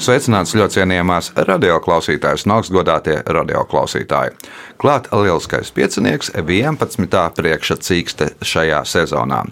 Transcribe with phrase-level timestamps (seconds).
[0.00, 4.32] Sveicināts ļoti cienījamās radioklausītājas un augstgadātie radioklausītāji.
[4.80, 7.16] Klāt lieliskais piecinieks, 11.
[7.36, 9.42] priekšsacīkste šajā sezonā.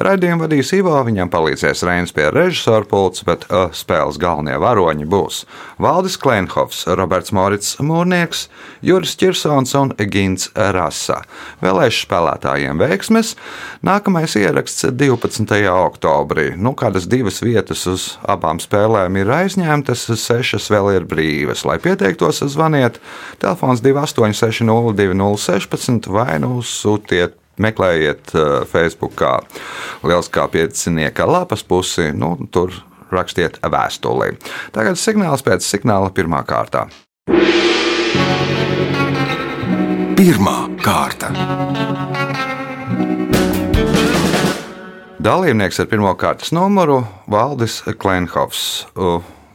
[0.00, 5.42] Raidījumu vadīs Ivo, viņam palīdzēs Reinas pie režisora pults, bet uh, spēles galvenie varoņi būs
[5.76, 8.46] Valdis Klenhofs, Roberts Morits Mūrnieks,
[8.80, 11.18] Juris Čirsons un Gins Rasa.
[11.60, 13.34] Vēlēšu spēlētājiem veiksmes.
[13.84, 15.60] Nākamais ieraksts 12.
[15.68, 16.54] oktobrī.
[16.56, 21.64] Nu, kādas divas vietas uz abām spēlēm ir aizņemtas vietas, sešas vēl ir brīvas.
[21.66, 23.00] Lai pieteiktos, zvaniet
[23.38, 24.62] telefons 286,
[24.94, 29.18] 0216 vai nu sūtiet meklējiet uh, Facebook,
[30.06, 32.72] Liels kā piecinieka lapas pusi, nu, tur
[33.10, 34.36] rakstiet vēstuli.
[34.72, 36.86] Tagad signāls pēc signāla pirmā kārtā.
[40.18, 41.32] Pirmā kārta.
[45.18, 48.86] Dalībnieks ar pirmā kārtas numuru Valdis Klenhovs.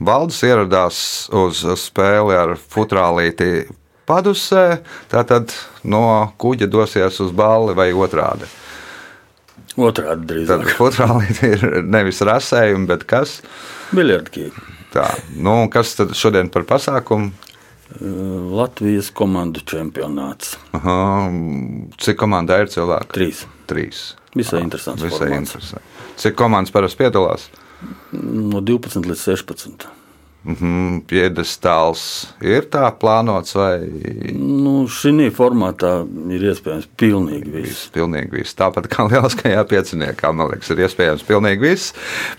[0.04, 0.98] Valdis ieradās
[1.32, 3.68] uz spēli ar futrālīti
[4.10, 5.54] padusē, tātad
[5.88, 8.50] no kuģa dosies uz balli vai otrādi.
[9.80, 10.68] Otrādi drīzāk.
[10.68, 13.40] Tad futrālīti ir nevis rasējumi, bet kas?
[13.96, 14.68] Biljardkīgi.
[14.94, 15.08] Tā,
[15.42, 17.32] nu, kas tad šodien par pasākumu?
[18.54, 20.56] Latvijas komandu čempionāts.
[20.78, 20.98] Aha,
[22.02, 23.14] cik komandai ir cilvēki?
[23.14, 23.44] Trīs.
[23.70, 24.06] Trīs.
[24.34, 25.02] Visai interesants.
[25.02, 25.40] Visai formāts.
[25.40, 26.08] interesanti.
[26.22, 27.48] Cik komandas parasti piedalās?
[28.14, 29.86] No 12 līdz 16.
[30.44, 32.02] Mhm, Piedestāls
[32.44, 33.78] ir tā plānots vai
[34.36, 35.94] Nu, Šī formātā
[36.36, 37.86] ir iespējams pilnīgi viss.
[37.96, 38.58] Pilnīgi viss.
[38.60, 41.94] Tāpat kā lieliskajā pieciniekā, man liekas, ir iespējams pilnīgi viss.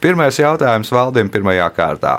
[0.04, 2.18] Pirmais jautājums valdim pirmajā kārtā.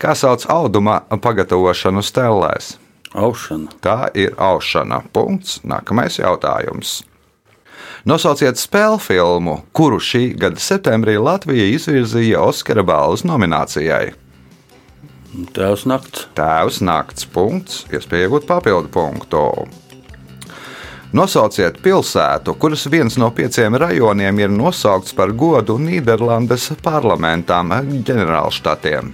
[0.00, 2.78] Kā sauc auduma pagatavošanu stellēs?
[3.16, 3.76] Aušana.
[3.84, 5.02] Tā ir aušana.
[5.12, 5.60] Punkts.
[5.68, 7.02] Nākamais jautājums.
[8.06, 14.12] Nosauciet spēļu filmu, kuru šī gada septembrī Latvija izvirzīja Oskara balvas nominācijai.
[15.56, 16.28] Tēvs nakts.
[16.38, 19.42] Tēvs nakts punkts, iespēja iegūt papildu punktu.
[21.18, 27.74] Nosauciet pilsētu, kuras viens no pieciem rajoniem ir nosaukts par godu Nīderlandes parlamentam,
[28.06, 29.10] ģenerālštatiem.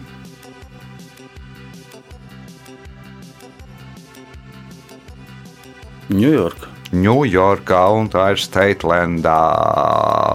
[6.13, 6.72] Ņujorka.
[6.93, 9.41] Ņujorkā, un tā ir Statelandā,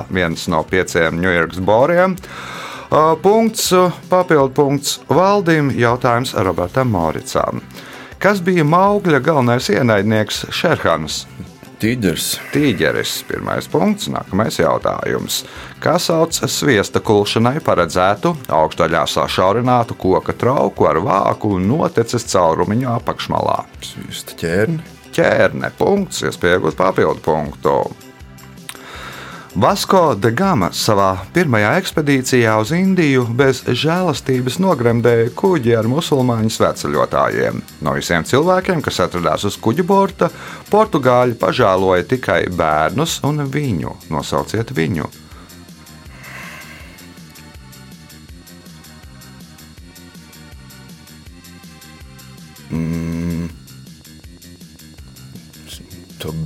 [0.09, 2.17] viens no pieciem Ņujorkas boriem.
[2.17, 2.57] Uh,
[3.21, 3.73] Punkts,
[4.07, 7.59] papildu punkts valdim, jautājums Robertam Moricam.
[8.17, 11.25] Kas bija Maugļa galvenais ienaidnieks Šerhans?
[11.77, 12.29] Tīģers.
[12.55, 15.43] Tīģeris, pirmais punkts, nākamais jautājums.
[15.83, 23.65] Kā sauc sviesta kulšanai paredzētu augšdaļā sašaurinātu koka trauku ar vāku un noteces caurumiņu apakšmalā?
[23.83, 24.96] Svīsta ķērni.
[25.17, 25.73] Ķērne.
[25.77, 27.79] Punkts, iespējams, papildu punktu.
[29.57, 37.63] Vasko de Gama savā pirmajā ekspedīcijā uz Indiju bez žēlastības nogremdēja kuģi ar musulmaņu sveceļotājiem.
[37.81, 40.29] No visiem cilvēkiem, kas atradās uz kuģa borta,
[40.69, 43.97] portugāļi pažēloja tikai bērnus un viņu.
[44.13, 45.09] Nosauciet viņu!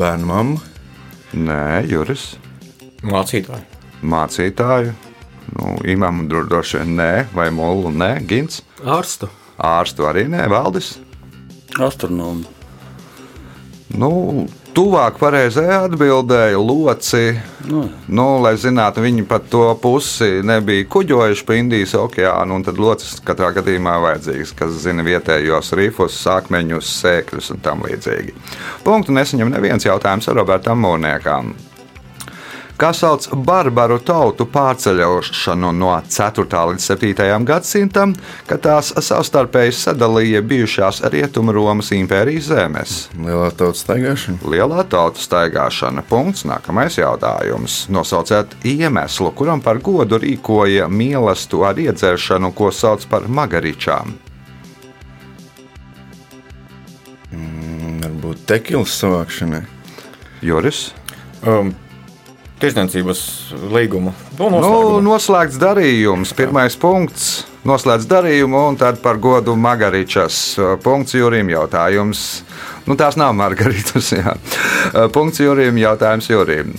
[0.02, 0.60] Bērnu mammu.
[1.38, 2.34] Nē, Juris,
[3.08, 3.64] Mācītāji.
[4.04, 4.92] mācītāju.
[5.56, 8.62] Nu, imam dro- droši vien nē, vai mūlu nē, Gins.
[8.84, 9.30] Ārstu.
[9.62, 10.94] Ārstu arī nē, Valdis.
[11.80, 12.46] Astronomi.
[13.96, 17.24] Nu, tuvāk pareizajai atbildēja loci.
[17.70, 23.22] Nu, Nu, lai zinātu, viņi pat to pusi nebija kuģojuši pa Indijas okeānu, tad locis
[23.26, 28.36] katrā gadījumā vajadzīgs, kas zina vietējos rifus, sākmeņus, sēkļus un tam līdzīgi.
[28.86, 31.53] Punktu nesaņem neviens jautājums ar Robertam Mūrniekam.
[32.82, 36.46] Kā sauc barbaru tautu pārceļošanu no 4.
[36.72, 37.44] līdz 7.
[37.46, 38.16] gadsimtam,
[38.50, 42.96] kad tās savstarpēji sadalīja bijušās Rietumu Romas impērijas zemes?
[43.14, 44.42] Lielā tautas staigāšana.
[44.50, 46.02] Lielā tautas staigāšana.
[46.10, 46.42] Punkts.
[46.50, 47.84] Nākamais jautājums.
[47.94, 54.18] Nosauciet iemeslu, kuram par godu rīkoja mīlestību ar iedzeršanu, ko sauc par magaričām.
[58.02, 59.62] Varbūt tekilas savākšanai.
[60.42, 60.88] Juris.
[61.46, 61.76] Um,
[62.61, 63.22] Tiesniecības
[63.73, 64.13] līgumu.
[64.37, 66.34] Nu, noslēgts darījums.
[66.37, 67.47] Pirmais punkts.
[67.66, 70.37] Noslēdz darījumu, un tad par godu Magaričas.
[70.81, 72.43] Punkts Jurim jautājums.
[72.85, 74.11] Nu, tās nav Margaritas.
[74.17, 74.35] Jā.
[75.13, 76.73] Punkts Jurim jautājums Jurim.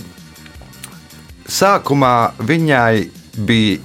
[1.47, 3.07] Sākumā viņai
[3.47, 3.79] bija.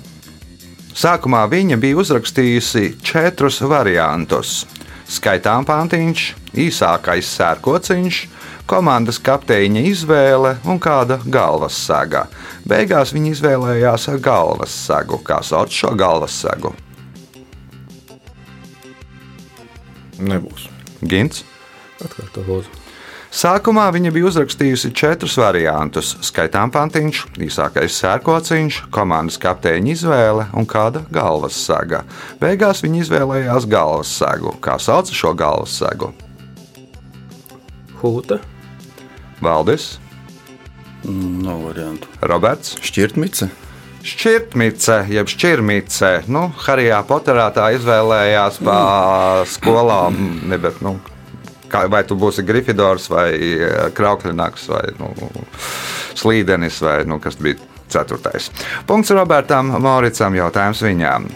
[0.98, 4.64] Sākumā viņa bija uzrakstījusi četrus variantus.
[5.08, 6.24] Skaitām pantiņš,
[6.58, 8.20] īsākais sērkociņš,
[8.68, 12.26] komandas kapteiņa izvēle un kāda galvas sega.
[12.68, 15.20] Beigās viņi izvēlējās galvas segu.
[15.24, 16.74] Kā sauc šo galvas segu?
[20.18, 20.66] Nebūs.
[21.06, 21.44] Gins.
[22.02, 22.77] Atkārtot, lūdzu.
[23.28, 31.04] Sākumā viņa bija uzrakstījusi četrus variantus- skaitām pantiņš, īsākais sērkociņš, komandas kapteiņa izvēle un kāda
[31.12, 32.04] galvas sega.
[32.40, 34.56] Beigās viņa izvēlējās galvas segu.
[34.60, 36.12] Kā sauc šo galvas segu?
[38.00, 38.40] Hūta,
[39.42, 39.98] Valdis,
[41.04, 42.08] Nav variantu.
[42.22, 43.48] Roberts, Šķirtmice.
[44.02, 46.10] Šķirtmice, jeb šķirmice.
[46.30, 50.16] Nu, Harijā Poterā tā izvēlējās pa skolām,
[50.48, 50.96] ne, bet, nu,
[51.70, 55.12] kā, vai tu būsi Grifidors vai eh, Kraukļinaks vai nu,
[56.18, 58.50] Slīdenis vai nu, kas bija ceturtais.
[58.86, 61.28] Punkts Robertam Mauricam jautājums viņām.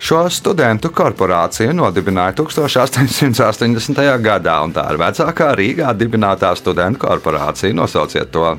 [0.00, 4.00] Šo studentu korporāciju nodibināja 1880.
[4.24, 7.76] gadā, un tā ir vecākā Rīgā dibinātā studentu korporācija.
[7.76, 8.54] Nosauciet to.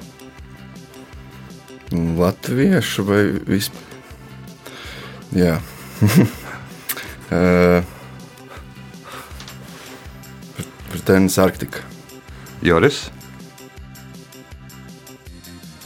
[1.91, 3.89] Latviešu vai vispār?
[5.35, 5.57] Jā.
[7.31, 7.83] Eh,
[10.91, 11.85] Pretendents Arktika.
[12.61, 13.05] Joris,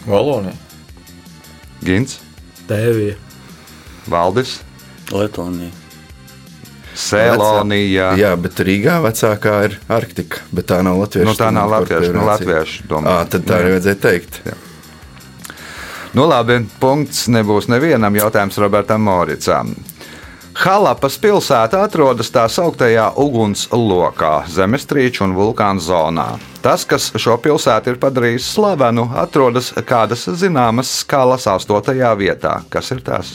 [0.07, 0.53] Valonija.
[1.85, 2.19] Gins,
[2.67, 3.15] Tēvija,
[4.09, 4.59] Valdis,
[5.13, 5.71] Latvija.
[6.95, 8.13] Sēlonija.
[8.17, 10.41] Jā, bet Rīgā vecākā ir Arktika.
[10.55, 11.27] Bet tā nav latviešu.
[11.27, 13.17] Nu, tā nav latviešu, nu, latviešu domā.
[13.19, 14.39] Ā, tad tā arī vajadzēja teikt.
[16.15, 19.75] Nu, labi, punkts nebūs nevienam jautājums Robertam Moricam.
[20.55, 26.27] Halapas pilsēta atrodas tā sauktajā ugunslokā, zemestrīču un vulkānu zonā.
[26.63, 32.53] Tas, kas šo pilsētu ir padarījis slavenu, atrodas kādas zināmas skalas astotajā vietā.
[32.71, 33.33] Kas ir tas?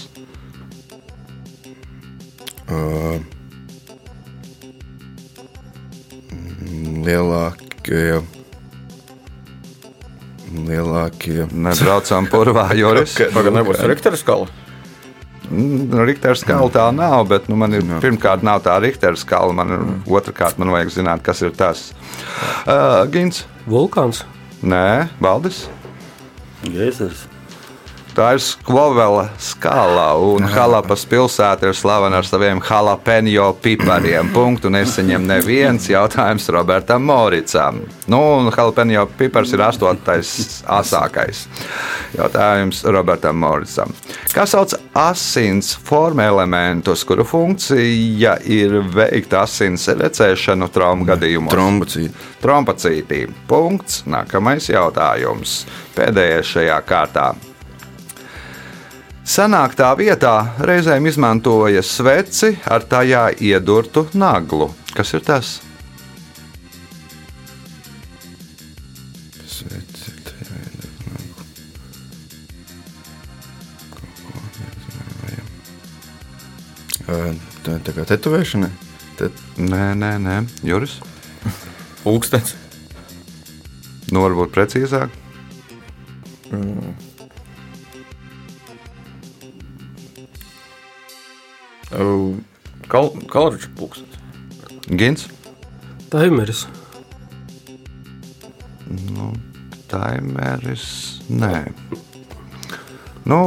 [2.71, 3.21] Uh,
[7.05, 8.23] lielākie.
[10.57, 11.45] Lielākie.
[11.53, 13.19] Nebraucam purvā, Joris.
[13.21, 14.49] Tagad nebūs Riktera skala.
[15.51, 19.55] Riktera skala tā nav, bet nu, man ir pirmkārt nav tā Riktera skala.
[19.57, 21.89] Man ir otrkārt, man vajag zināt, kas ir tas.
[22.67, 24.25] Uh, Gins, vulkāns,
[24.63, 25.65] nē, Valdis.
[26.67, 27.30] Geizers.
[28.21, 34.29] Tā ir sklovela skala, un Halapas pilsēta ir slavena ar saviem jalapeņo pipariem.
[34.37, 37.81] Punktu nesaņem neviens jautājums Robertam Moricam.
[38.13, 40.35] Nu, un jalapeņo pipars ir astotais
[40.81, 41.47] asākais.
[42.13, 43.97] Jautājums Robertam Moricam.
[44.37, 51.57] Kā sauc asins forma elementus, kuru funkcija ir veikt asins recēšanu traumu gadījumos?
[51.57, 52.27] Trombocīti.
[52.45, 53.25] Trombocītī.
[53.49, 54.03] Punkts.
[54.05, 55.63] Nākamais jautājums.
[55.97, 57.31] Pēdējais šajā kārtā.
[59.31, 60.35] Sanāktā vietā
[60.67, 64.73] reizēm izmantoja sveci ar tajā iedurtu naglu.
[64.91, 65.61] Kas ir tas?
[77.61, 78.71] Tā, tā kā tetovēšana.
[79.19, 80.37] Tad Nē, nē, nē.
[80.65, 80.97] Juris.
[82.03, 82.57] Pūkstens.
[84.11, 85.13] Nu, varbūt precīzāk.
[91.91, 94.19] Kal Kalriča pūkstens.
[94.91, 95.27] Gins.
[96.11, 96.67] taimeris,
[99.91, 100.85] Taimeris.
[101.31, 101.71] Nē.
[103.27, 103.41] Nu,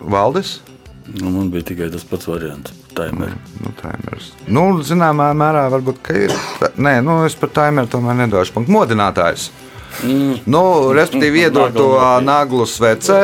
[0.00, 0.60] Valdis.
[1.06, 2.74] Nu, man bija tikai tas pats variants.
[2.96, 3.34] Timer.
[3.62, 4.32] Nu, timeris.
[4.50, 6.34] Nu, zināmā mērā varbūt ka ir.
[6.78, 8.74] Nē, nu, es par timeru tomēr nedošu punktu.
[8.74, 9.50] Modinātājs.
[10.04, 10.38] Mm.
[10.50, 10.62] Nu,
[10.96, 11.88] respektīvi, iedod to
[12.24, 13.20] naglu svecē,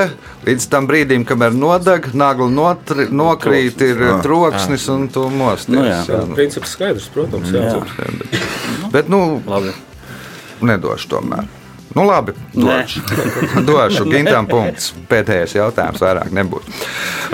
[0.46, 5.74] līdz tam brīdim, kamēr nodeg, nagla notri, nokrīt, ir troksnis un tu mosties.
[5.76, 6.02] Nu, jā.
[6.08, 7.74] jā, princips skaidrs, protams, jā.
[7.76, 8.92] Jā.
[8.94, 9.74] Bet, nu, Labi.
[10.64, 11.61] nedošu tomēr.
[11.94, 13.00] Nu, labi, došu.
[13.68, 14.92] došu Gintam punkts.
[15.10, 16.68] Pēdējais jautājums vairāk nebūs.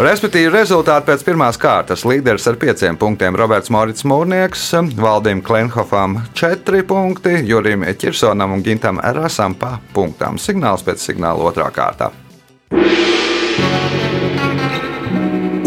[0.02, 2.04] Respektīvi, rezultāti pēc pirmās kārtas.
[2.08, 9.02] Līderis ar pieciem punktiem Roberts Morits Mūrnieks, Valdim Klenhofam četri punkti, Jurim Čirsonam un Gintam
[9.02, 10.38] Rasam pa punktām.
[10.42, 12.10] Signāls pēc signāla otrā kārtā.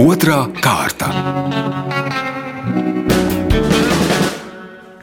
[0.01, 1.90] Otra kārta.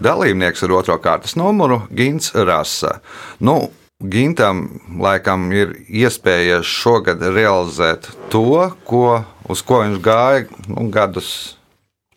[0.05, 3.00] Dalībnieks ar otro kārtas numuru- Gins Rasa.
[3.40, 11.57] Nu, Gintam laikam ir iespēja šogad realizēt to, ko, uz ko viņš gāja nu, gadus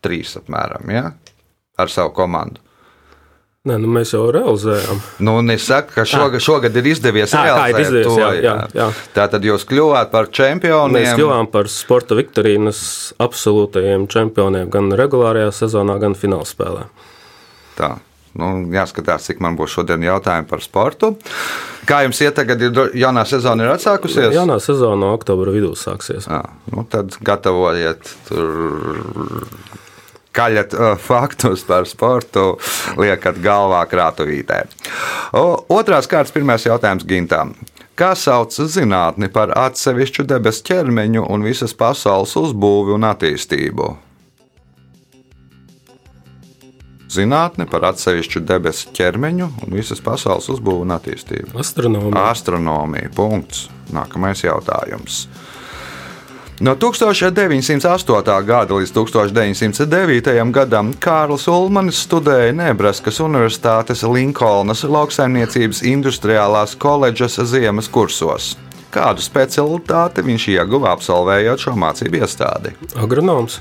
[0.01, 1.13] trīs apmēram, ja?
[1.81, 2.61] ar savu komandu.
[3.61, 5.01] Nē, nu mēs jau realizējām.
[5.21, 8.15] Nu, nesaka, ka šogad, šogad ir izdevies Ā, kā ir realizēt izdevies, to.
[8.21, 8.87] jā, jā, jā.
[9.13, 10.95] Tātad jūs kļuvāt par čempioniem.
[10.97, 12.81] Mēs kļuvām par sporta viktorīnas
[13.21, 16.87] absolūtajiem čempioniem gan regulārajā sezonā, gan finālspēlē.
[17.81, 17.95] Tā.
[18.37, 21.11] Nu, jāskatās, cik man būs šodien jautājumi par sportu.
[21.87, 24.31] Kā jums iet, tagad ir jaunā sezona ir atsākusies?
[24.37, 26.29] Jaunā sezona no oktobra vidū sāksies.
[26.31, 29.47] Jā, nu tad gatavojiet tur.
[30.31, 32.53] Kaļat uh, faktus par sportu,
[32.95, 34.61] liekat galvā krātuvītē.
[35.35, 37.51] Otrās kārtas pirmais jautājums Gintam.
[37.99, 43.89] Kā sauc zinātni par atsevišķu debesu ķermeņu un visas pasaules uzbūvi un attīstību?
[47.11, 51.57] Zinātne par atsevišķu debesu ķermeņu un visas pasaules uzbūvi un attīstību.
[51.59, 52.27] Astronomija.
[52.31, 53.09] Astronomija.
[53.15, 53.65] Punkts.
[53.91, 55.25] Nākamais jautājums.
[56.61, 58.45] No 1908.
[58.45, 60.51] gada līdz 1909.
[60.53, 68.53] gadam Kārlis Ulmanis studēja Nebraskas Universitātes Linkolnas lauksaimniecības industriālās koledžas ziemas kursos.
[68.93, 72.75] Kādu specialitāti viņš ieguva absolvējot šo mācību iestādi?
[72.93, 73.57] Agronoms.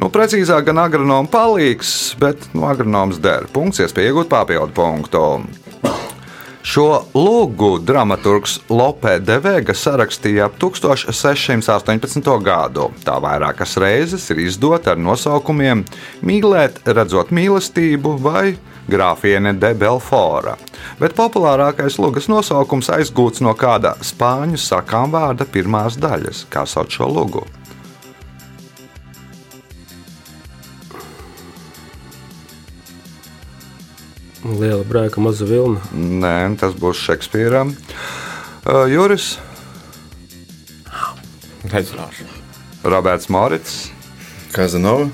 [0.00, 3.46] Nu, precīzāk, gan agronoma palīgs, bet nu, agronoms der.
[3.54, 5.22] Punkts, iespēja iegūt papildu punktu.
[6.64, 12.30] Šo lūgu dramaturgs Lope de Vega sarakstīja ap 1618.
[12.40, 12.88] gadu.
[13.04, 15.84] Tā vairākas reizes ir izdota ar nosaukumiem
[16.24, 18.54] Mīlēt, redzot mīlestību vai
[18.88, 20.56] Grāfiene de Belfora.
[21.00, 27.12] Bet populārākais lūgas nosaukums aizgūts no kāda spāņu sakām vārda pirmās daļas, kā sauc šo
[27.12, 27.44] lūgu.
[34.44, 35.80] Liela brēka, maza vilna.
[35.96, 37.72] Nē, tas būs Šekspīram.
[38.64, 39.34] Uh, Juris,
[41.64, 42.26] Nezināšu.
[42.84, 43.88] Roberts Morits,
[44.52, 45.08] Kazanova.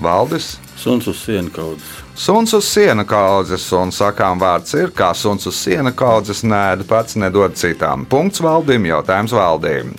[0.00, 0.58] Valdis.
[0.76, 1.88] Suns uz sienas kaudzes.
[2.14, 7.16] Suns uz siena kaudzes, un sakām vārds ir, kā suns uz siena kaudzes nēda pats
[7.16, 8.04] nedod citām.
[8.08, 9.92] Punkts valdīm, jautājums valdīm.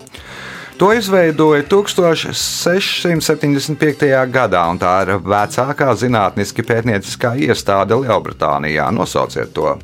[0.77, 4.29] To izveidoja 1675.
[4.33, 8.91] gadā, un tā ir vecākā zinātniski pētnieciskā iestāde Lielbritānijā.
[8.91, 9.77] Nosauciet to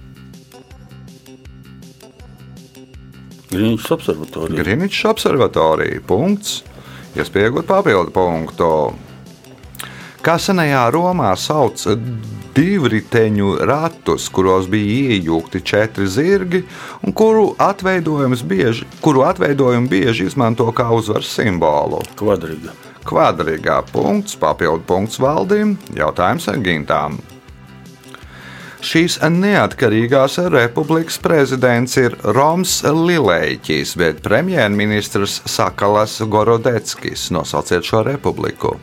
[3.49, 4.61] Grīņš observatorija.
[4.61, 6.01] Greenwich observatorija.
[6.05, 6.59] Punkts.
[7.17, 8.69] Iespējot papildu punktu.
[10.19, 11.85] Kā senajā Romā sauc
[12.57, 16.65] divriteņu ratus, kuros bija iejūgti četri zirgi,
[17.07, 22.01] un kuru atveidojums bieži, kuru atveidojumu bieži izmanto kā uzvaras simbolu.
[22.19, 22.75] Kvadrīga.
[23.07, 27.15] Kvadrīgā punkts, papildu punkts valdīm, jautājums Gintām.
[28.83, 37.27] Šīs neatkarīgās republikas prezidents ir Roms Lilēķis, bet premjerministrs Sakalas Gorodeckis.
[37.35, 38.77] Nosauciet šo republiku.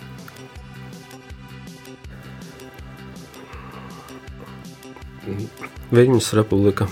[5.95, 6.88] Viņas republika.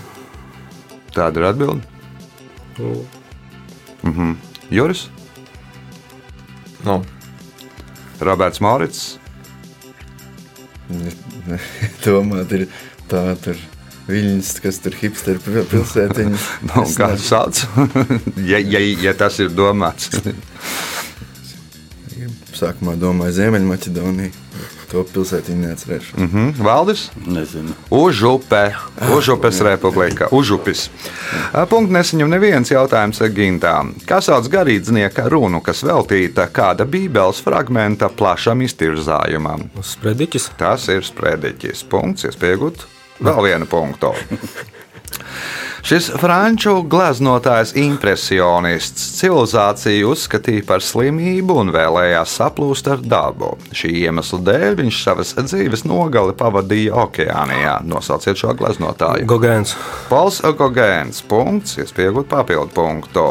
[1.15, 1.81] Tāda ir atbilde.
[4.05, 4.35] Mhm.
[4.71, 5.07] Juris,
[6.85, 6.99] Nu,
[8.21, 9.17] Roberts Morits,
[12.05, 12.67] Domāt, ir
[13.09, 13.57] tā tur
[14.05, 16.45] viļņas, kas tur hipster pil- pilsētiņas.
[16.69, 17.63] nu, Es kā sauc?
[18.51, 20.11] ja, ja, ja tas ir domāts.
[22.55, 24.44] Sākumā domāju Ziemeļmaķedoniju.
[24.95, 26.13] To pilsētiņu neatcerēšu.
[26.23, 26.51] Mhm.
[26.63, 27.09] Valdis?
[27.27, 27.73] Nezinu.
[27.91, 28.61] Užupe,
[29.11, 30.85] Užupes republika, Užupis.
[31.67, 33.91] Punkts nesaņem neviens jautājums Gintām.
[34.07, 39.67] Kā sauc garīdznieka runu, kas veltīta kāda bībeles fragmenta plašam iztirzājumam?
[39.83, 40.47] Sprediķis.
[40.55, 41.83] Tas ir sprediķis.
[41.91, 42.87] Punkts, iespējot
[43.19, 44.15] vēl vienu punktu.
[45.85, 53.51] Šis franču gleznotājs impresionists civilizāciju uzskatīja par slimību un vēlējās saplūst ar dabu.
[53.69, 57.75] Šī iemesla dēļ viņš savas dzīves nogali pavadīja okeānijā.
[57.85, 59.29] Nosauciet šo gleznotāju.
[59.29, 59.77] Gogēns.
[60.09, 61.21] Pols Gogēns.
[61.29, 63.29] Punkts, iespējot papildu punktu.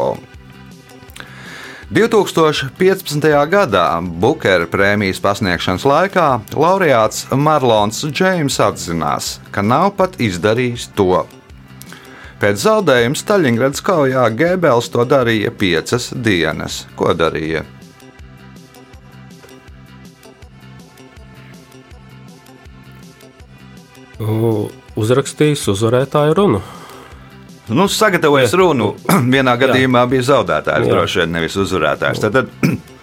[1.91, 3.31] 2015.
[3.51, 11.25] gadā Bukera prēmijas pasniegšanas laikā laureāts Marlons Džeims apzinās, ka nav pat izdarījis to.
[12.35, 16.83] Pēc zaudējuma Staļingradas kaujā Gēbels to darīja piecas dienas.
[16.99, 17.63] Ko darīja?
[24.95, 26.61] Uzrakstījis uzvarētāju runu.
[27.67, 28.91] Nu, sagatavojas runu.
[29.35, 30.91] Vienā gadījumā bija zaudētājs, Jā.
[30.91, 32.21] droši vien nevis uzvarētājs.
[32.21, 32.75] Tad, tad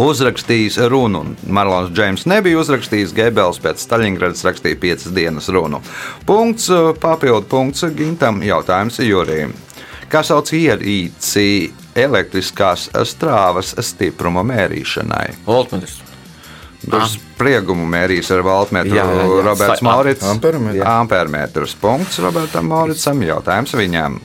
[0.00, 1.24] uzrakstījis runu.
[1.46, 5.82] Marlons Džeims nebija uzrakstījis, Gebels pēc Staļingradas rakstīja piecas dienas runu.
[6.28, 6.70] Punkts,
[7.02, 9.54] papildu punkts Gintam, jautājums Jurijam.
[10.10, 15.26] Kā sauc ierīci elektriskās strāvas stipruma mērīšanai?
[15.46, 16.00] Voltmetrs.
[16.80, 19.40] Tur spriegumu mērīs ar voltmetru Jā, jā, jā.
[19.44, 20.24] Roberts Maurits.
[20.24, 20.86] Ampermetrs.
[20.88, 21.74] Ampermetrs.
[21.80, 23.20] Punkts Robertam Mauricam.
[23.26, 24.16] Jautājums viņam.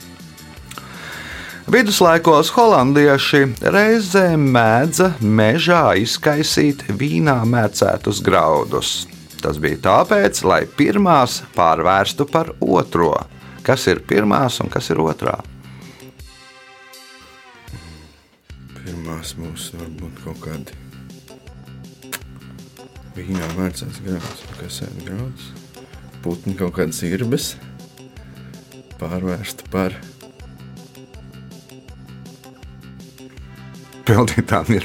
[1.66, 3.40] Viduslaikos holandieši
[3.74, 8.92] reizēm mēdza mežā izkaisīt vīnā mērcētus graudus.
[9.42, 13.10] Tas bija tāpēc, lai pirmās pārvērstu par otro.
[13.66, 15.34] Kas ir pirmās un kas ir otrā?
[18.78, 20.82] Pirmās mūsu varbūt kaut kādi
[23.18, 25.50] vīnā vērtsās grauds, kas ir grauds.
[26.22, 27.56] Putni kaut kādas irbes
[29.02, 29.98] pārvērsta par
[34.06, 34.84] Pildītām ir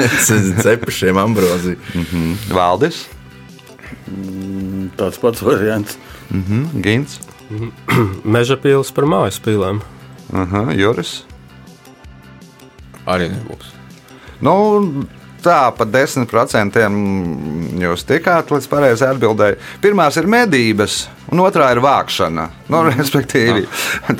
[0.64, 1.78] cepušiem ambroziju.
[2.52, 3.06] Valdis,
[5.00, 5.96] Tāds pats variants.
[6.30, 7.18] mhm, Gins,
[8.36, 9.80] Meža pils par mājas pilēm.
[10.32, 11.24] aha, Juris.
[13.10, 13.70] Arī nebūs.
[14.44, 14.52] Nu,
[15.44, 16.84] tā pa 10%
[17.80, 19.58] jūs tikāt līdz pareizai atbildēji.
[19.82, 22.46] Pirmā ir medības, un otrā ir vākšana.
[22.70, 23.66] Nu, respektīvi,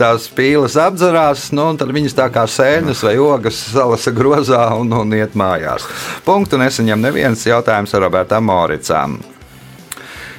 [0.00, 4.92] tās pīles apdzerās, nu, un tad viņas tā kā sēnes vai ogas salasa grozā un,
[4.96, 5.86] un iet mājās.
[6.26, 9.20] Punktu nesaņem neviens jautājums ar Robertam Moricām.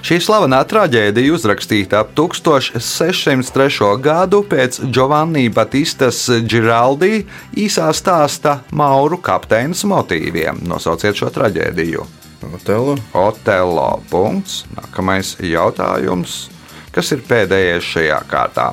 [0.01, 3.89] Šī slavenā traģēdija uzrakstīta ap 1603.
[4.01, 7.19] gadu pēc Giovanni Batistas Giraldi
[7.53, 10.63] īsā stāsta Mauru kapteinas motīviem.
[10.65, 12.07] Nosauciet šo traģēdiju.
[12.49, 12.97] Otelo.
[13.13, 13.87] Otelo.
[14.09, 14.63] Punkts.
[14.73, 16.47] Nākamais jautājums.
[16.91, 18.71] Kas ir pēdējais šajā kārtā?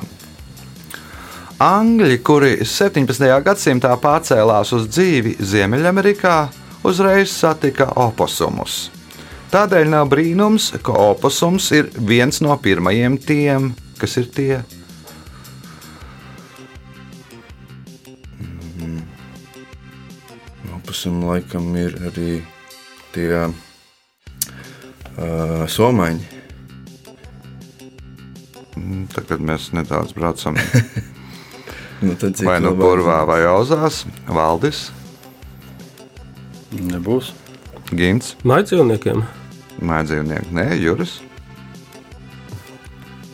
[1.61, 3.29] Angļi, kuri 17.
[3.45, 6.39] gadsimtā pārcēlās uz dzīvi Ziemeļamerikā,
[6.89, 8.87] uzreiz satika oposumus.
[9.49, 14.59] Tādēļ nav brīnums, ka opusums ir viens no pirmajiem tiem, kas ir tie.
[20.77, 22.35] Opusam laikam ir arī
[23.15, 23.53] tie uh,
[25.65, 26.37] somaņi.
[29.15, 30.55] Tad, kad mēs nedaudz braucam
[31.99, 32.15] Nu,
[32.45, 34.85] vai nu burvā, vai auzās, Valdis,
[36.69, 37.33] Nebūs.
[37.89, 39.38] Gins, Maidzīvniekiem.
[39.79, 41.19] Mājdzīvnieks, Nē, Juris.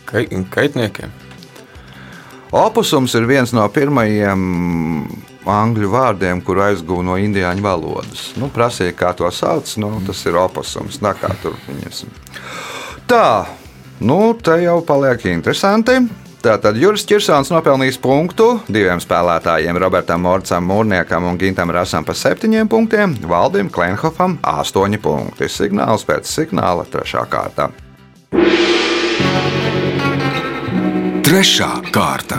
[0.06, 1.14] Kai, kaitniekiem.
[2.56, 4.44] Opusums ir viens no pirmajiem
[5.50, 8.28] angļu vārdiem, kuru aizguva no indiāņu valodas.
[8.40, 11.02] Nu, prasīja, kā to sauc, nu, tas ir opusums.
[11.02, 12.06] Tā kā tur viņas.
[13.10, 13.26] Tā,
[14.06, 16.00] nu, te jau paliek interesanti.
[16.46, 22.70] Tātad Juris Kirsons nopelnījis punktu diviem spēlētājiem, Robertam Morcam, Mūrniekam un Gintam Rasam pa septiņiem
[22.70, 25.50] punktiem, Valdim Klenhofam astoņi punkti.
[25.50, 27.72] Signāls pēc signāla trešā kārta.
[31.26, 32.38] Trešā kārta.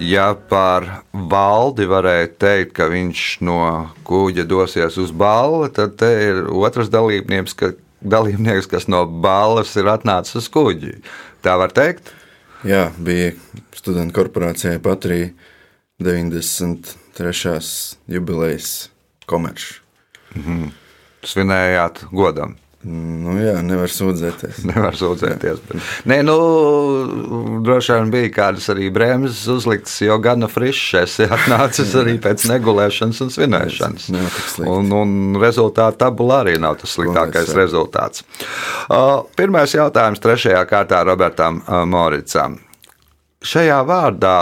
[0.00, 3.60] Ja par valdi varēja teikt, ka viņš no
[4.08, 9.88] kuģa dosies uz balli, tad te ir otrs dalībnieks, ka, dalībnieks kas no balvas ir
[9.90, 10.98] atnācis uz kuģi.
[11.44, 12.12] Tā var teikt?
[12.64, 13.32] Jā, bija
[13.76, 15.32] studentu korporācijai Patrija
[16.00, 17.60] 93.
[18.10, 18.70] jubilejas
[19.28, 19.80] komerčs.
[21.24, 22.56] Svinējāt godam.
[22.84, 24.60] Nu, jā, nevar sūdzēties.
[24.70, 25.62] Nevar sūdzēties.
[25.64, 25.86] Bet...
[26.10, 26.34] Nē, nu,
[27.64, 33.32] droši vien bija kādas arī bremzes uzliktas, jo gana frišs atnācis arī pēc negulēšanas un
[33.32, 34.10] svinēšanas.
[34.68, 37.58] Un, un rezultātu tabula arī nav tas sliktākais jā.
[37.62, 38.26] rezultāts.
[38.90, 42.60] Uh, Pirmais jautājums trešajā kārtā Robertam uh, Moricam.
[43.44, 44.38] Šajā vārdā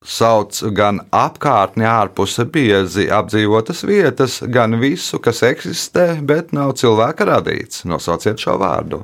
[0.00, 7.84] sauc gan apkārtni ārpus biezi apdzīvotas vietas, gan visu, kas eksistē, bet nav cilvēka radīts.
[7.84, 9.02] Nosauciet šo vārdu.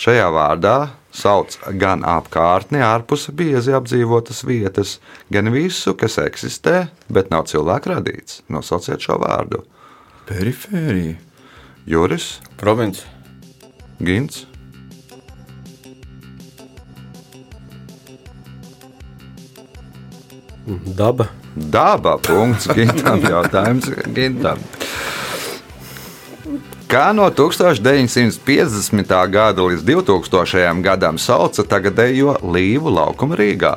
[0.00, 0.76] Šajā vārdā
[1.12, 4.96] sauc gan apkārtni ārpus biezi apdzīvotas vietas,
[5.28, 8.40] gan visu, kas eksistē, bet nav cilvēka radīts.
[8.48, 9.60] Nosauciet šo vārdu.
[10.30, 11.18] Perifērija.
[11.84, 13.04] Juris, Province.
[14.00, 14.46] Gins,
[20.96, 21.28] Daba.
[21.54, 22.16] Daba.
[22.22, 22.68] Punkts.
[22.74, 23.90] Gintam jautājums.
[24.14, 24.60] Gintam.
[26.90, 29.12] Kā no 1950.
[29.30, 30.82] gada līdz 2000.
[30.82, 33.76] gadam sauca tagadējo Līvu laukumu Rīgā?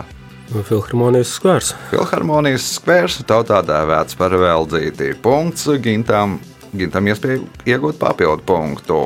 [0.54, 1.74] Filharmonijas skvērs.
[1.92, 5.14] Filharmonijas skvērs tautā dēvēts par veldzīti.
[5.22, 6.40] Punkts Gintam,
[6.74, 9.04] Gintam iespēja iegūt papildu punktu.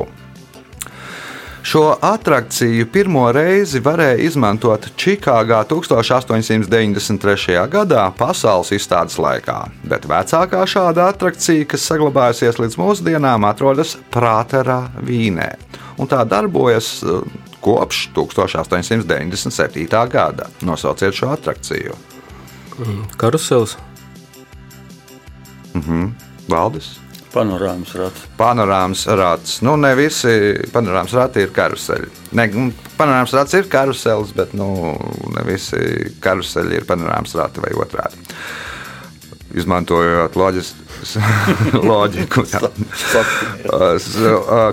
[1.62, 7.68] Šo attrakciju pirmo reizi varēja izmantot Čikāgā 1893.
[7.72, 15.50] gadā pasaules izstādes laikā, bet vecākā šāda attrakcija, kas saglabājusies līdz mūsdienām, atrodas Prāterā, Vīnē.
[15.98, 17.06] Un tā darbojas eh,
[17.60, 20.08] kopš 1897.
[20.12, 20.46] gada.
[20.62, 21.92] Nosauciet šo attrakciju.
[23.18, 23.76] Karusels.
[26.48, 26.97] Valdis.
[27.32, 28.22] Panorāmas rats.
[28.38, 29.58] Panorāmas rats.
[29.64, 30.32] Nu, ne visi
[30.72, 32.08] panorāmas rati ir karuseļi.
[32.38, 34.94] Ne, nu, panorāmas rats ir karusels, bet nu,
[35.34, 35.80] ne visi
[36.24, 38.24] karuseļi ir panorāmas rati vai otrādi.
[39.58, 40.74] izmantojot loģis,
[41.90, 42.44] loģiku,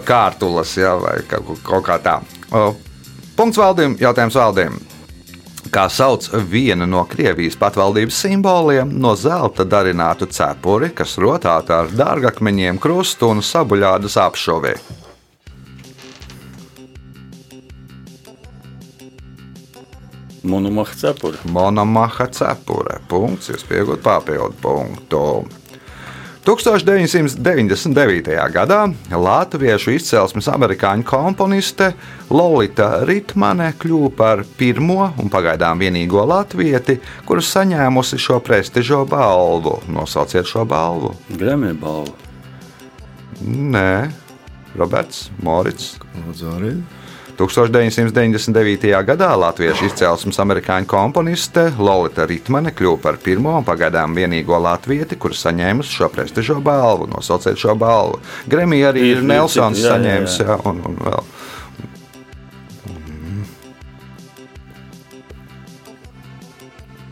[0.08, 2.18] kārtulas jā, vai kaut, kaut kā tā.
[3.36, 4.95] Punkts valdījumam, jautājums valdījumam.
[5.74, 12.78] Kā sauc vienu no Krievijas patvaldības simboliem, no zelta darinātu cepuri, kas rotāta ar dārgakmeņiem,
[12.82, 14.76] krustu un sabuļādas apšovē?
[20.46, 21.42] Monomaha cepura.
[21.50, 23.00] Monomaha cepure.
[23.10, 25.22] Punkts, jūs pieaugat papildu punktu.
[26.46, 28.36] 1999.
[28.54, 31.88] gadā latviešu izcelsmes amerikāņu komponiste
[32.30, 39.80] Lorita Ritmane kļuva par pirmo un pagaidām vienīgo latvieti, kurš saņēmusi šo prestižo balvu.
[39.90, 41.16] Nosauciet šo balvu.
[41.34, 42.14] Grēmē balva.
[43.42, 44.12] Nē,
[44.78, 45.96] Roberts Morits.
[46.14, 46.76] Lūdzu, arī.
[47.38, 48.92] 1999.
[49.06, 55.44] gadā latviešu izcelsmes amerikāņu komponiste Lorita Ritmane kļuva par pirmo un pagaidām vienīgo latvieti, kurš
[55.48, 57.10] saņēmusi šo prestižo balvu.
[57.12, 58.22] Nosauciet šo balvu.
[58.48, 60.48] Gremija arī Ir- ir Nelsons jā, jā, saņēmis, jā.
[60.54, 61.24] jā, un, un vēl.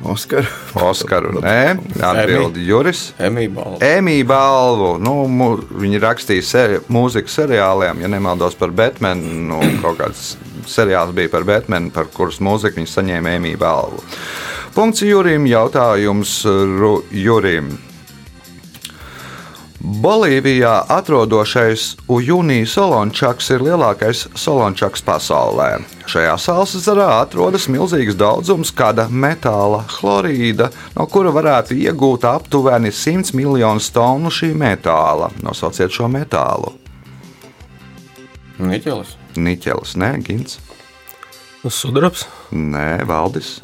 [0.03, 0.47] Oskar.
[0.75, 1.37] Oskaru.
[1.43, 3.05] Nē, atbild Juris.
[3.23, 4.89] Emīļa balvu.
[5.03, 9.37] Nu, mu, viņi rakstīja seri, mūziku seriāliem, ja nemaldos par Batmanu.
[9.47, 10.33] Nu, kaut kāds
[10.69, 14.03] seriāls bija par Batmanu, par kuras mūziku viņi saņēma Emīļa balvu.
[14.75, 15.47] Punkts Jurim.
[15.47, 17.71] Jautājums Ru, Jurim.
[19.83, 25.81] Bolīvijā atrodošais Ujunijas solončaks ir lielākais solončaks pasaulē.
[26.07, 33.35] Šajā salas zarā atrodas milzīgs daudzums kāda metāla chlorīda, no kura varētu iegūt aptuveni 100
[33.35, 35.33] miljonus tonu šī metāla.
[35.43, 36.71] Nosauciet šo metālu.
[38.63, 39.17] Niķelis.
[39.35, 40.61] Niķelis, nē, Gins,
[41.67, 42.29] Sudrabs.
[42.55, 43.57] nē, Valdis.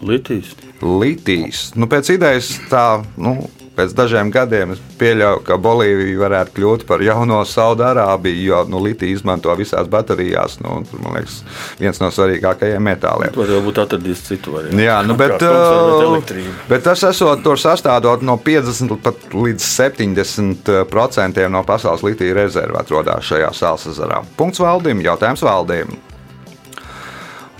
[0.00, 0.56] Litīs.
[0.80, 1.74] Litīs.
[1.76, 3.36] Nu, pēc idejas tā, nu,
[3.76, 9.16] pēc dažiem gadiem es pieļauju, ka Bolīvija varētu kļūt par jauno Saudārābiju, jo nu, litiju
[9.16, 10.58] izmanto visās baterijās.
[10.62, 11.40] Nu, tur, man liekas,
[11.80, 13.34] viens no svarīgākajiem metāliem.
[13.36, 14.82] Var jau būt atradis citu variantu.
[14.82, 20.72] Jā, nu, bet, konservēt uh, bet tas esot tur sastādot no 50 pat līdz 70
[20.92, 24.22] procentiem no pasaules litija rezervu atrodas šajā salsazarā.
[24.38, 26.11] Punkts valdījumam, jautājums valdījumam.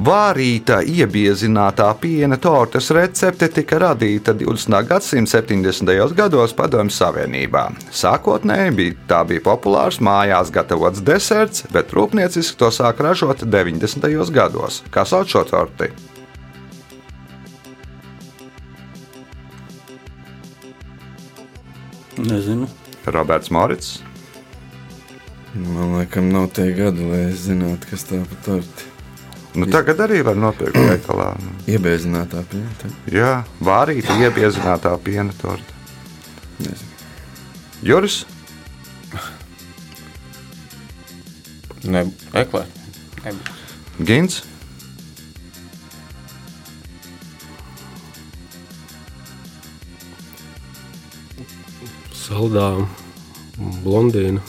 [0.02, 4.74] Vārīta iebiezinātā piena tortes recepte tika radīta 20.
[4.88, 6.14] gadsimta 70.
[6.18, 7.68] gados Padomju Savienībā.
[7.94, 14.32] Sākotnēji bija, tā bija populārs mājās gatavots deserts, bet rūpnieciski to sāk ražot 90.
[14.34, 14.80] gados.
[14.90, 15.92] Kā sauc šo torti?
[22.18, 22.66] Nezinu.
[23.06, 24.00] Roberts Morits.
[25.54, 28.91] Man liekas, nav tie gadi, lai es zinātu, kas tā pa torti.
[29.54, 31.32] Nu, tagad arī var nopirkt veikalā.
[31.68, 32.92] Iebēzinātā piena.
[33.12, 35.80] Jā, vārīta iebiezinātā piena torta.
[36.62, 36.88] Nezinu.
[37.82, 38.22] Juris,
[41.82, 42.04] Ne,
[42.38, 42.62] eklē.
[44.06, 44.42] Gins,
[52.14, 52.68] Saldā.
[53.82, 54.40] Blondīna.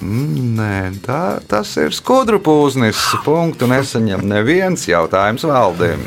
[0.00, 2.96] Nē, tā, tas ir skudru pūznis.
[3.24, 6.06] Punktu nesaņem neviens jautājums valdēm.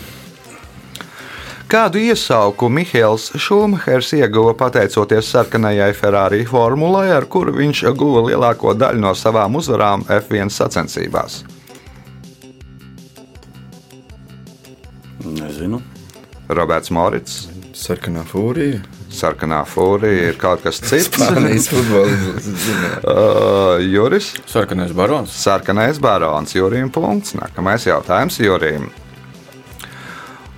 [1.70, 9.02] Kādu iesauku Mihails Šumahers ieguva pateicoties sarkanajai Ferrari formulai, ar kuru viņš guva lielāko daļu
[9.02, 11.42] no savām uzvarām F1 sacensībās?
[15.24, 15.82] Nezinu.
[16.50, 18.82] Roberts Morits, Sarkanā fūrija.
[19.14, 21.10] sarkanā fūrija ir kaut kas cits.
[21.10, 22.50] Spānijas futbols.
[23.04, 24.30] Uh, Juris.
[24.48, 25.34] Sarkanais barons.
[25.44, 27.34] Sarkanais barons Jurijam punkts.
[27.36, 28.88] Nākamais jautājums Jurijam.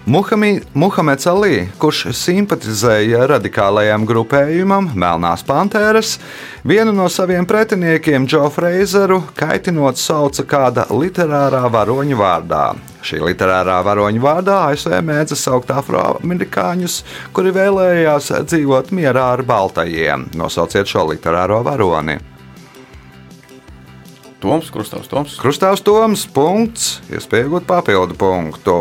[0.06, 6.20] Muhameds Ali, kurš simpatizēja radikālajam grupējumam Melnās Pantēras,
[6.62, 12.68] vienu no saviem pretiniekiem, Džo Freizeru, kaitinot sauca kāda literārā varoņa vārdā.
[13.02, 17.00] Šī literārā varoņa vārdā ASV mēdza saukt afroamerikāņus,
[17.34, 20.30] kuri vēlējās dzīvot mierā ar baltajiem.
[20.38, 22.20] Nosauciet šo literāro varoni.
[24.46, 25.42] Toms, Krustāvs Toms.
[25.42, 28.80] Krustāvs Toms, punkts, iespējot papildu punktu.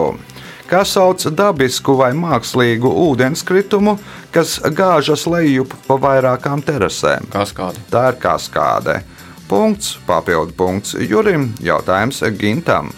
[0.64, 3.98] Kas sauc dabisku vai mākslīgu ūdenskritumu,
[4.33, 7.29] kas gāžas lejup pa vairākām terasēm?
[7.33, 7.83] Kaskāde.
[7.92, 8.98] Tā ir kaskāde.
[9.48, 12.94] Punkts, papildu punkts Jurim, jautājums Gintam.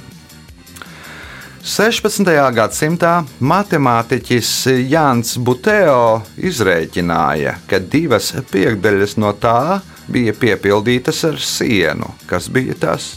[1.67, 2.23] 16.
[2.55, 4.51] gadsimtā matemātiķis
[4.87, 12.13] Jānis Buteo izrēķināja, ka divas piekdaļas no tā bija piepildītas ar sienu.
[12.31, 13.17] Kas bija tas?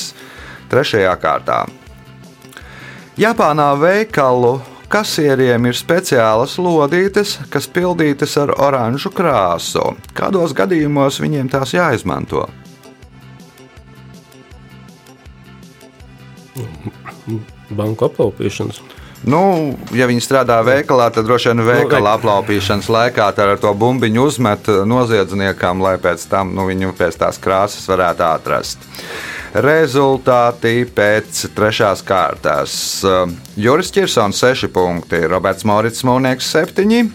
[0.72, 1.66] trešajā kārtā.
[3.20, 4.56] Japānā veikalu
[4.92, 9.84] kasieriem ir speciālas lodītes, kas pildītas ar oranžu krāsu.
[10.16, 12.48] Kādos gadījumos viņiem tās jāizmanto?
[17.72, 18.82] Banku aplaupīšanas.
[19.22, 24.70] Nu, ja viņi strādā veikalā, tad droši vien veikala aplaupīšanas laikā ar to bumbiņu uzmet
[24.90, 28.90] noziedzniekam, lai pēc tam nu, viņu pēc tās krāsas varētu atrast.
[29.52, 32.74] Rezultāti pēc trešās kārtas.
[33.60, 37.12] Juris Kirsons 6 punkti, Roberts Morits Mūnieks 7,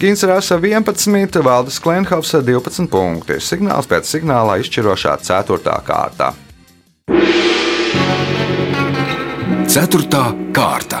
[0.00, 3.36] Gins Rasa 11, Valdis Klenhovs 12 punkti.
[3.42, 5.76] Signāls pēc signāla izšķirošā 4.
[5.84, 6.32] kārta.
[9.74, 11.00] Ceturtā kārta.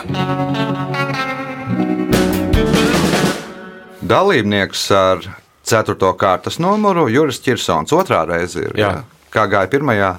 [4.02, 5.22] Dalībnieks ar
[5.62, 5.94] 4.
[6.18, 7.94] kārtas numuru Juris Kirsons.
[7.94, 8.74] Otrā reize ir.
[8.78, 8.90] Jā.
[9.30, 10.10] Kā gāja pirmajā?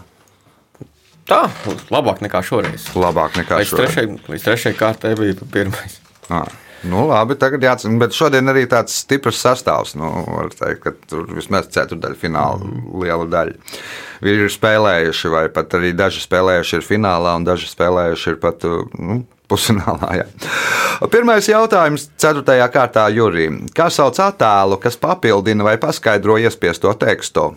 [1.27, 1.41] Tā,
[1.91, 2.87] labāk nekā šoreiz.
[2.95, 3.91] Labāk nekā Līdz šoreiz.
[3.91, 5.99] trešajai, līdz trešajai kārtai bija pa pirmais.
[6.29, 6.47] Ah,
[6.89, 7.99] nu, labi, tagad jāatcerās.
[8.01, 9.95] Bet šodien arī tāds stiprs sastāvs.
[9.99, 13.03] Nu, var teikt, ka tur vismaz ceturdaļa fināla Mm.
[13.03, 13.55] liela daļa.
[14.25, 19.25] Ir spēlējuši, vai pat arī daži spēlējuši ir finālā, un daži spēlējuši ir pat nu,
[19.51, 20.09] pusfinālā.
[20.21, 20.25] Jā.
[21.11, 22.69] Pirmais jautājums, 4.
[22.73, 23.67] kārtā Jurijam.
[23.75, 27.51] Kā sauc attēlu, kas papildina vai paskaidro iespiesto tekstu?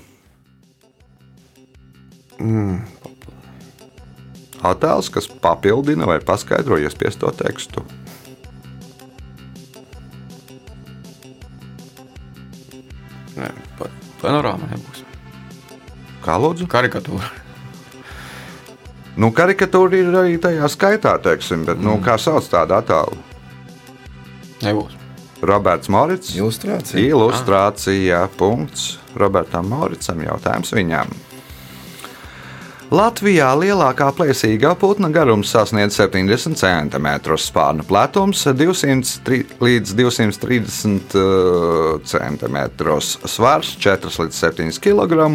[2.38, 2.80] Mm.
[4.68, 7.84] Attēls, kas papildina vai paskaidro iespiesto tekstu.
[14.22, 15.04] Panorāma nebūs.
[16.24, 16.66] Kā lūdzu?
[16.70, 17.28] Karikatūra.
[19.18, 23.18] Nu, karikatūra ir arī tajā skaitā, teiksim, bet nu, kā sauc tādu attēlu?
[24.62, 24.94] Nebūs.
[25.42, 26.34] Roberts Morits.
[26.34, 27.02] Ilustrācija.
[27.02, 28.24] Ilustrācija.
[28.38, 28.96] Punkts.
[29.18, 31.12] Robertam Moricam jautājums viņam.
[32.88, 41.16] Latvijā lielākā plēsīgā putna garums sasniedz 70 cm, spārnu platums 200 līdz 230
[42.08, 42.56] cm,
[43.28, 45.26] svars 4 līdz 7 kg.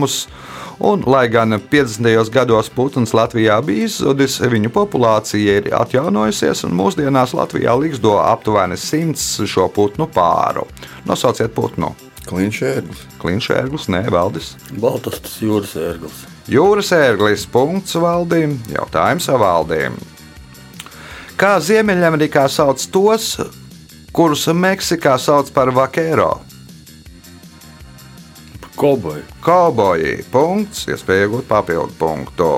[0.81, 2.31] Un, lai gan 50.
[2.33, 9.45] gados putns Latvijā bija izzudis, viņu populācija ir atjaunojusies, un mūsdienās Latvijā līgzdo aptuveni 100
[9.45, 10.65] šo putnu pāru.
[11.05, 11.93] Nosauciet putnu.
[12.29, 13.01] Kliņšērglis.
[13.21, 14.53] Klinšērglis, nē, valdis.
[14.79, 16.23] Baltas tas jūras ērglis.
[16.51, 19.97] Jūras ērglis, punkts valdīm, jautājums valdīm.
[21.39, 23.35] Kā Ziemeļamerikā sauc tos,
[24.15, 26.37] kurus Meksikā sauc par vaquero?
[28.75, 29.23] Koboji.
[29.43, 32.53] Kauboji, punkts, iespēja iegūt papildu punktu.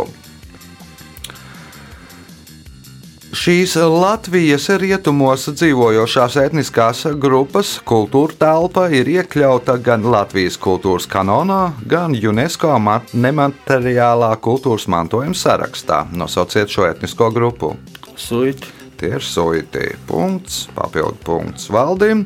[3.45, 12.15] Šīs Latvijas rietumos dzīvojošās etniskās grupas kultūra telpa ir iekļauta gan Latvijas kultūras kanonā, gan
[12.17, 16.07] UNESCO mat- nemateriālā kultūras mantojuma sarakstā.
[16.09, 17.75] Nosauciet šo etnisko grupu.
[18.17, 18.65] Suiti.
[18.97, 19.93] Tie ir suiti.
[20.09, 22.25] Punkts, papildu punkts valdīm.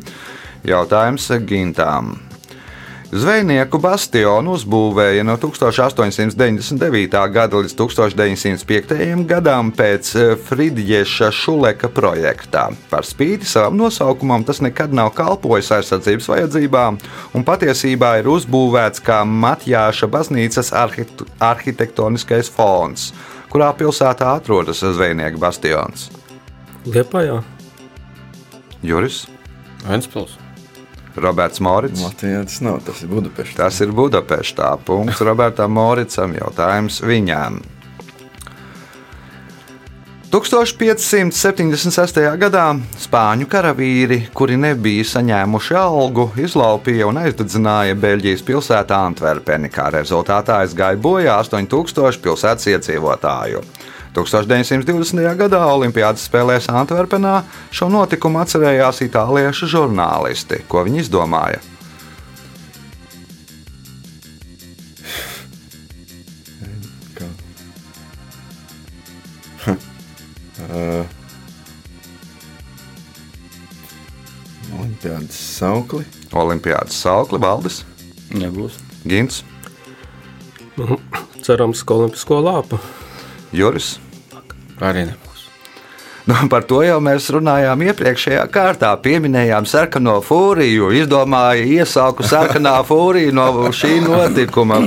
[0.63, 2.15] Jautājums Gintām.
[3.09, 7.15] Zvejnieku bastionu uzbūvēja no 1899.
[7.33, 9.23] gada līdz 1905.
[9.25, 10.11] gadam pēc
[10.45, 12.67] Friedriča Šuleka projekta.
[12.91, 16.99] Par spīti savam nosaukumam tas nekad nav kalpojis aizsardzības vajadzībām
[17.33, 23.07] un patiesībā ir uzbūvēts kā Matjāša baznīcas arhit- arhitektoniskais fons,
[23.49, 26.11] kurā pilsētā atrodas zvejnieku bastions.
[26.85, 27.41] Liepājā.
[28.85, 29.25] Juris,
[29.87, 30.38] Ventspils.
[31.15, 32.03] Roberts Morits.
[32.05, 33.57] Latvijā tas nav, tas ir Budapeštā.
[33.63, 34.75] Tas ir Budapeštā.
[34.85, 36.37] Punkts Robertam Moricam.
[36.37, 37.61] Jautājums viņām.
[40.29, 42.19] 1576.
[42.37, 42.65] gadā
[43.01, 49.71] spāņu karavīri, kuri nebija saņēmuši algu, izlaupīja un aizdedzināja Beļģijas pilsētā Antverpeni.
[49.73, 53.63] Kā rezultātā aizgāja bojā 8000 pilsētas iedzīvotāju.
[54.27, 55.23] 1920.
[55.39, 60.63] gadā Olimpiādas spēlēs Antverpenā šo notikumu atcerējās itāliešu žurnālisti.
[60.67, 61.61] Ko viņi izdomāja?
[74.79, 76.03] Olimpiādas saukli.
[76.35, 77.83] Olimpiādas saukli valdes.
[78.35, 78.75] Nebūs.
[79.07, 79.43] Gins.
[80.77, 80.99] Nu,
[81.43, 82.79] cerams, ka olimpisko lāpu.
[83.55, 83.97] Juris.
[84.79, 85.29] Arī nebūs.
[86.29, 88.91] Nu, par to jau mēs runājām iepriekšējā kārtā.
[89.01, 94.77] Pieminējām sarkano fūriju, izdomāja iesauku sarkanā fūrija no šī notikuma.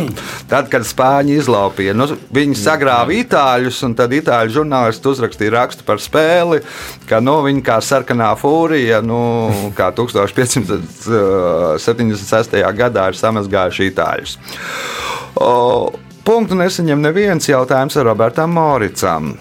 [0.50, 5.98] Tad, kad Spāņi izlaupīja, nu, viņi sagrāva itāļus, un tad itāļu žurnālisti uzrakstīja rakstu par
[6.04, 6.58] spēli,
[7.10, 9.20] ka nu, viņi kā sarkanā fūrija, nu,
[9.74, 12.54] kā 1576.
[12.78, 14.38] gadā ir samazgājuši itāļus.
[15.42, 15.90] O,
[16.22, 19.34] punktu nesaņem neviens jautājums ar Robertam Moricam.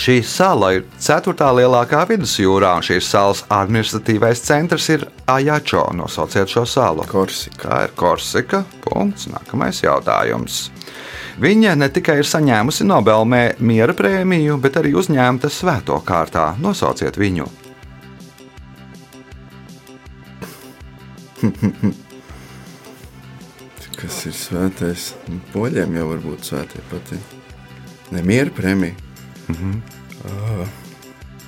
[0.00, 5.82] Šī sala ir ceturtā lielākā vidusjūrā, un šīs salas administratīvais centrs ir Ajačo.
[5.98, 7.04] Nosauciet šo salu.
[7.10, 7.82] Korsika.
[7.84, 8.62] Ir Korsika?
[8.86, 9.26] Punkts.
[9.28, 10.70] Nākamais jautājums.
[11.40, 16.54] Viņa ne tikai ir saņēmusi Nobela mē- miera prēmiju, bet arī uzņēmta svēto kārtā.
[16.64, 17.46] Nosauciet viņu.
[24.00, 25.12] Kas ir svētais?
[25.28, 27.16] Nu, Poļiem jau var būt svētie pati.
[28.16, 29.09] Nemiera prēmija.
[29.50, 29.80] Mm -hmm.
[30.30, 30.66] ah,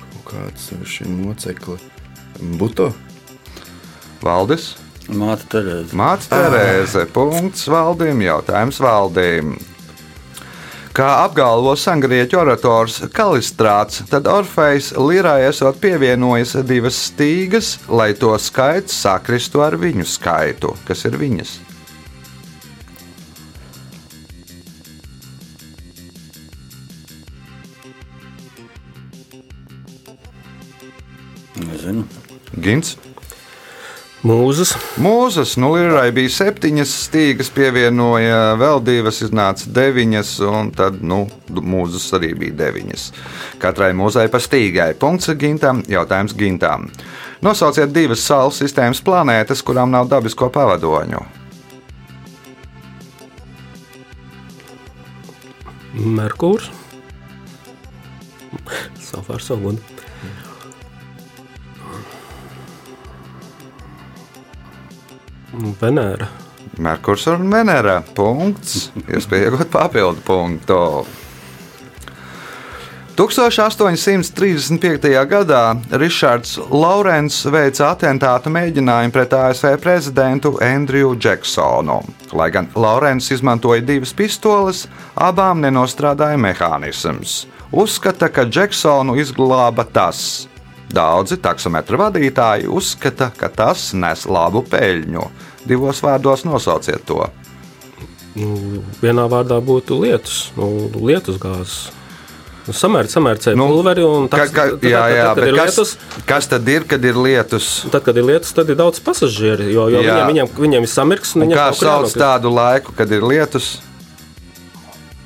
[0.03, 1.77] kaut kāds šī mocekli.
[2.59, 2.93] Buto.
[4.23, 4.75] Valdis,
[5.11, 5.95] Māte Terēza.
[5.99, 9.57] Mācis Terēze, punkts valdījumam, jautājums valdījumam.
[10.93, 18.99] Kā apgalvo sangrieķu orators Kalistrāts, tad Orfejs Lirai esot pievienojis divas stīgas, lai to skaits
[19.01, 20.75] sakristu ar viņu skaitu.
[20.85, 21.57] Kas ir viņas?
[31.61, 32.05] Nezinu.
[32.57, 32.95] Gins.
[34.23, 34.69] Mūzes,
[35.03, 42.05] Mūzes, nu, Lirai bija septiņas stīgas, pievienoja vēl divas, iznāca deviņas, un tad, nu, mūzes
[42.15, 43.03] arī bija deviņas.
[43.59, 44.93] Katrai mūzai pa stīgai.
[44.95, 46.87] Punkts gintam, jautājums gintām.
[47.43, 51.25] Nosauciet divas Saules sistēmas planētas, kurām nav dabisko pavadoņu.
[55.99, 56.71] Merkūrs.
[59.03, 59.92] Savā ar savu godu.
[65.53, 66.25] Venēra.
[66.81, 67.99] Merkurs un Venēra.
[68.17, 68.87] Punkts.
[69.05, 70.79] Iespēja iegūt papildu punktu.
[73.13, 75.11] 1835.
[75.29, 75.59] gadā
[76.01, 81.99] Ričards Laurents veica atentātu mēģinājumu pret ASV prezidentu Andriju Džeksonu.
[82.33, 87.43] Lai gan Laurents izmantoja divas pistoles, abām nenostrādāja mehānisms.
[87.69, 90.47] Uzskata, ka Džeksonu izglāba tas.
[90.93, 95.23] Daudzi taksometra vadītāji uzskata, ka tas nes labu peļņu.
[95.65, 97.25] Divos vārdos nosauciet to.
[98.37, 100.69] Nu, vienā vārdā būtu lietus, nu,
[101.05, 101.75] lietus gāzes.
[102.63, 105.89] Nu, Samēr, samērcēja Nu, pulveri un tā ka, jā, jā, tad, bet kas, lietus,
[106.29, 107.67] kas tad ir, kad ir lietus?
[107.91, 110.13] tad, kad ir lietus, tad ir daudz pasažieru, jo, jo Jā.
[110.15, 111.33] viņiem, viņiem, viņiem ir samirks.
[111.35, 112.17] un Un kā sauc jānokrist.
[112.21, 113.73] tādu laiku, kad ir lietus?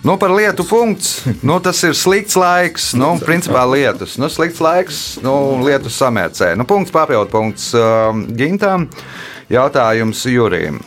[0.07, 1.25] Nu, par lietu punkts.
[1.41, 2.93] Nu, tas ir slikts laiks.
[2.95, 4.13] Nu, principā lietus.
[4.15, 5.33] Nu, slikts laiks, nu,
[5.65, 6.53] lietus samērcē.
[6.55, 8.85] Nu, punkts papildu punkts um, Gintam.
[9.51, 10.79] Jautājums Jurim.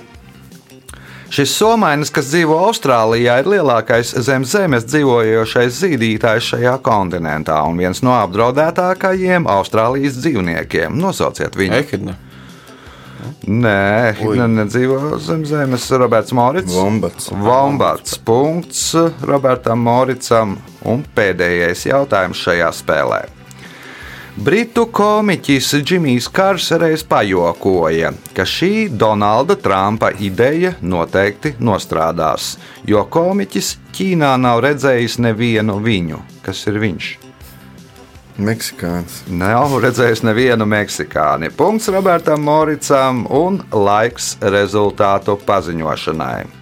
[1.28, 8.00] Šis somainis, kas dzīvo Austrālijā, ir lielākais zem zemes dzīvojošais zīdītājs šajā kontinentā un viens
[8.00, 10.96] no apdraudētākajiem Austrālijas dzīvniekiem.
[10.96, 11.76] Nosauciet viņu.
[11.85, 12.16] Ehidna.
[13.46, 15.88] Nē, ne, nedzīvo zem zemes.
[15.90, 16.74] Roberts Morits.
[16.74, 17.30] Vombats.
[17.33, 18.18] Vombats.
[18.24, 18.94] Punkts
[19.26, 20.56] Robertam Moricam.
[20.87, 23.20] Un pēdējais jautājums šajā spēlē.
[24.40, 32.54] Britu komiķis Džimijs Kārs reiz pajokoja, ka šī Donalda Trumpa ideja noteikti nostrādās,
[32.88, 36.22] jo komiķis Ķīnā nav redzējis nevienu viņu.
[36.46, 37.30] Kas ir viņš?
[38.39, 39.22] Meksikāns.
[39.26, 41.51] Nav redzējis nevienu meksikāni.
[41.57, 46.61] Punkts Robertam Moricam un laiks rezultātu paziņošanai.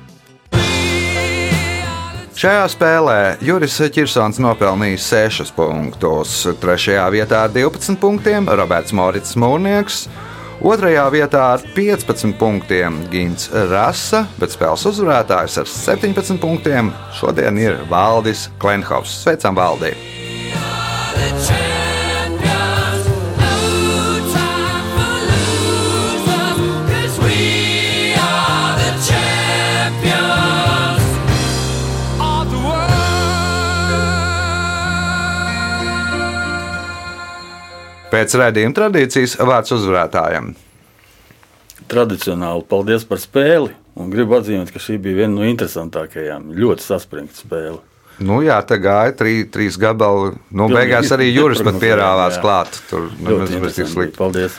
[2.38, 6.44] Šajā spēlē Juris Kirsons nopelnīja 6 punktus.
[6.62, 10.04] Trešajā vietā ar 12 punktiem Roberts Morits Mūrnieks.
[10.58, 17.82] Otrajā vietā ar 15 punktiem Gins Rasa, bet spēles uzvarētājs ar 17 punktiem šodien ir
[17.90, 19.18] Valdis Klenhovs.
[19.22, 20.17] Sveicam, Valdī!
[38.18, 40.48] Pēc redzējuma tradīcijas vārds uzvarētājiem.
[41.92, 43.70] Tradicionāli paldies par spēli.
[44.10, 46.48] Gribu atzīmēt, ka šī bija viena no interesantākajām.
[46.56, 47.78] Ļoti saspringta spēle.
[48.18, 50.32] Nu, jā, tā gāja trī, trīs gabali.
[50.50, 52.42] Nu, Pilnīgi beigās arī Juris pat pierāvās jā.
[52.42, 52.80] klāt.
[52.90, 54.16] Tur nemaz nebija slikti.
[54.18, 54.58] Paldies!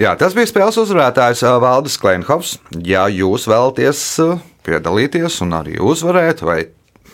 [0.00, 2.56] Jā, tas bija spēles uzvarētājs ā, Valdis Klimhovs.
[2.84, 4.30] Ja jūs vēlaties ā,
[4.68, 6.58] piedalīties un arī uzvarēt, vai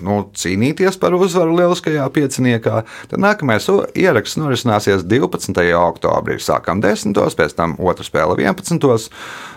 [0.05, 5.62] nu, cīnīties par uzvaru lieliskajā pieciniekā, tad nākamais ieraksts norisināsies 12.
[5.78, 6.38] oktobrī.
[6.42, 7.14] Sākam 10.
[7.38, 9.11] pēc tam otra spēle 11.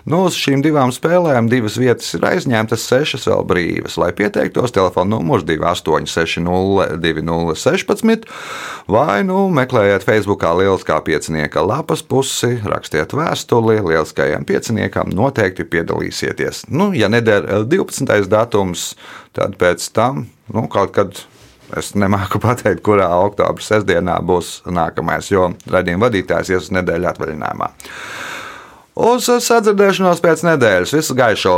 [0.05, 3.97] Nu, uz šīm divām spēlēm divas vietas ir aizņemtas, sešas vēl brīvas.
[3.97, 8.29] Lai pieteiktos, telefona numurs 28602016
[8.91, 16.69] vai nu, meklējiet Facebookā Lieliskā piecinieka lapas pusi, rakstiet vēstuli Lieliskajam pieciniekam, noteikti piedalīsieties.
[16.69, 18.29] Nu, ja neder 12.
[18.29, 18.93] datums,
[19.33, 21.23] tad pēc tam nu, kaut kad.
[21.75, 27.71] Es nemāku pateikt, kurā oktobra sestdienā būs nākamais, jo raidījuma vadītājs ies uz nedēļu atvaļinājumā.
[29.09, 30.93] Uz sadzirdēšanos pēc nedēļas.
[30.99, 31.55] Visu gaišu!